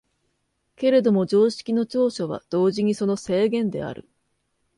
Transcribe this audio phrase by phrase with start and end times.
[0.77, 4.09] けれども常識の長所は同時にその制限である。